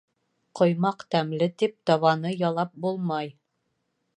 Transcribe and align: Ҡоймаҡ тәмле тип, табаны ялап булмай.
Ҡоймаҡ 0.59 1.03
тәмле 1.15 1.49
тип, 1.63 1.75
табаны 1.91 2.33
ялап 2.39 2.73
булмай. 2.87 3.31